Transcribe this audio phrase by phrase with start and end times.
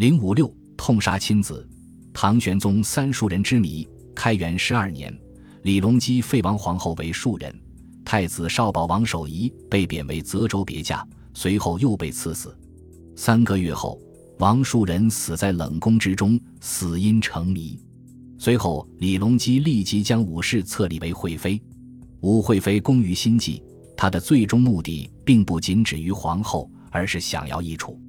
[0.00, 1.68] 零五六痛杀亲子，
[2.10, 3.86] 唐玄宗三庶人之谜。
[4.14, 5.14] 开元十二年，
[5.60, 7.54] 李隆基废王皇后为庶人，
[8.02, 12.56] 太子少保王守仪被贬为泽州别驾，随后又被赐死。
[13.14, 14.00] 三个月后，
[14.38, 17.78] 王庶人死在冷宫之中，死因成谜。
[18.38, 21.60] 随后，李隆基立即将武氏册立为惠妃。
[22.22, 23.62] 武惠妃工于心计，
[23.94, 28.00] 她的最终目的并不仅止于皇后，而是想要易储。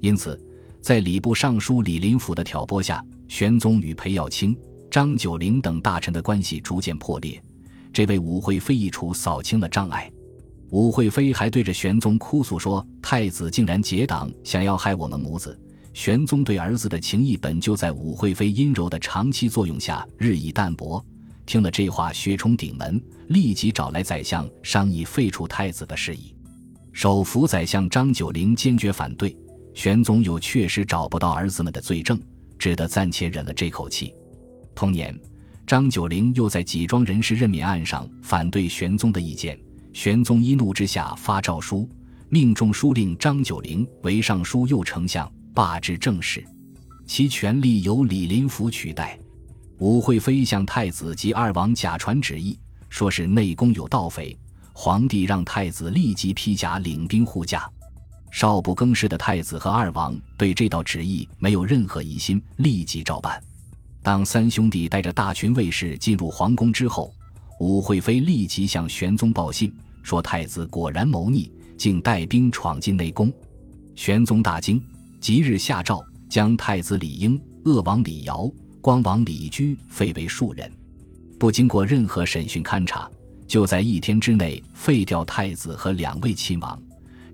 [0.00, 0.38] 因此，
[0.80, 4.56] 在礼部尚书李林甫的挑拨下，玄宗与裴耀卿。
[4.90, 7.40] 张九龄等大臣的关系逐渐破裂，
[7.92, 10.10] 这为武惠妃一处扫清了障碍。
[10.70, 15.56] 武惠妃还对着玄宗哭诉说：“太子竟然结党，想要害我们母子。”
[15.94, 21.04] 玄宗对儿子的情谊本就在武惠妃阴柔的长期作用下日益淡薄。
[21.46, 26.34] 听了这话，薛冲顶门，立即找来宰相商议废除太子的事宜。
[26.92, 29.36] 首辅宰相张九龄坚决反对，
[29.74, 32.20] 玄宗又确实找不到儿子们的罪证，
[32.58, 34.14] 只得暂且忍了这口气。
[34.74, 35.18] 同年，
[35.66, 39.58] 张九龄又在几桩人事任免案上反对玄宗的意见。
[39.92, 41.88] 玄宗一怒之下发诏书，
[42.28, 46.44] 命中书令张九龄为尚书右丞相，罢治政事，
[47.06, 49.18] 其权力由李林甫取代。
[49.78, 54.38] 武惠妃向太子及二王假传旨意，说是内宫有盗匪，
[54.72, 57.68] 皇帝让太子立即披甲领兵护驾。
[58.30, 63.42] 少不更事的太子和二王对这道旨意没有任何疑心，立即照办。
[64.02, 67.12] 当三兄弟带着大群卫士进入皇宫之后，
[67.58, 73.30] 武惠妃立即向玄宗报信，说太子果然谋逆，竟带兵闯进内宫。
[73.94, 74.82] 玄宗大惊，
[75.20, 80.72] 即日下诏将太子李英、鄂王李尧、光王李居废为庶人，
[81.38, 83.10] 不经过任何审讯勘查，
[83.46, 86.80] 就在一天之内废掉太子和两位亲王，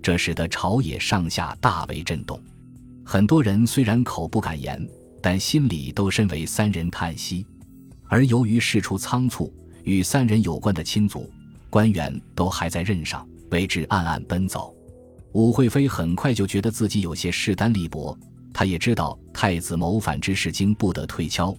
[0.01, 2.41] 这使得朝野上下大为震动。
[3.03, 4.87] 很多人虽然口不敢言。
[5.19, 7.45] 但心里都深为三人叹息，
[8.05, 9.51] 而由于事出仓促，
[9.83, 11.29] 与三人有关的亲族
[11.69, 14.73] 官员都还在任上，为之暗暗奔走。
[15.33, 18.17] 武惠妃很快就觉得自己有些势单力薄，
[18.53, 21.53] 她也知道太子谋反之事经不得推敲，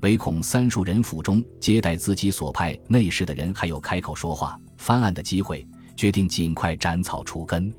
[0.00, 5.66] 唯恐三庶人府中接待自己所派内侍的人还有开口说话翻案的机会，
[5.96, 7.72] 决定尽快斩草除根。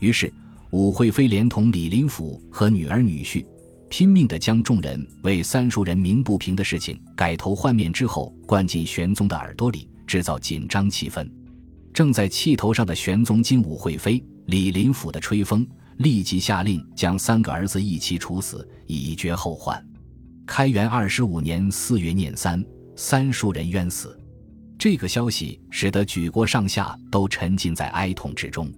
[0.00, 0.32] 于是，
[0.70, 3.44] 武惠妃连同李林甫和女儿女婿。
[3.90, 11.26] 拼命地将众人为三叔人鸣不平的事情改头换面之后灌进玄宗的耳朵里，制造紧张气氛。
[11.94, 15.66] 正在气头上的玄宗经武惠妃、李林甫的吹风，
[15.96, 19.82] 立即下令将三个儿子一起处死，以绝后患。
[20.46, 22.62] 开元二十五年四月廿三，
[22.94, 24.20] 三叔人冤死。
[24.78, 28.70] 这个消息使得举国上下都沉浸在哀痛之中，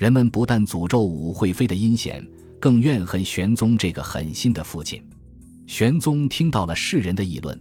[0.00, 2.26] 人们不但诅咒武惠妃的阴险。
[2.58, 5.02] 更怨恨玄宗这个狠心的父亲。
[5.66, 7.58] 玄宗听到了世人的议论，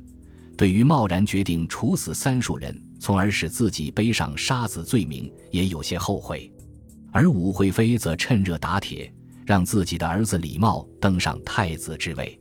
[0.57, 6.51] 对于贸然决定处死三庶人，从而使自己背上杀子罪名，也有些后悔。
[7.11, 9.11] 而武惠妃则趁热打铁，
[9.45, 12.38] 让自己的儿子李茂登上太子之位。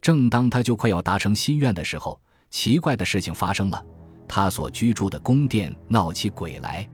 [0.00, 2.20] 正当他就快要达成心愿的时候，
[2.50, 3.84] 奇怪的事情发生了：
[4.26, 6.88] 他所居住的宫殿闹起鬼来。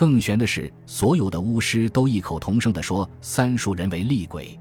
[0.00, 4.58] 更悬的是，所有的巫师都异口同声地说三叔人为厉鬼，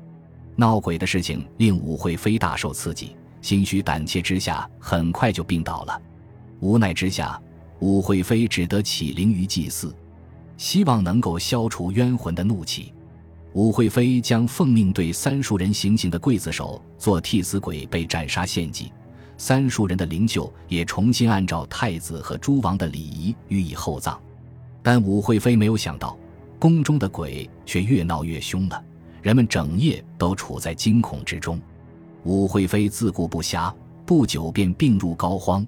[0.58, 6.02] 闹鬼的事情令武惠妃大受刺激，心虚胆怯之下，很快就病倒了。
[6.60, 7.42] 无奈之下，
[7.80, 9.96] 武惠妃只得起灵于祭祀，
[10.58, 12.92] 希望能够消除冤魂的怒气。
[13.54, 18.92] 武惠妃将奉命对三叔人行刑的刽子手做替死鬼被斩杀献祭，
[19.38, 24.20] 三叔人的灵柩也重新按照太子和诸王的礼仪予以厚葬。
[24.82, 26.18] 但武惠妃没有想到，
[26.58, 28.84] 宫中的鬼却越闹越凶了，
[29.22, 31.60] 人们整夜都处在惊恐之中。
[32.24, 33.74] 武惠妃自顾不暇，
[34.06, 35.66] 不久便病入膏肓。